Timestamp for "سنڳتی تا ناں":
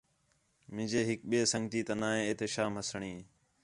1.51-2.13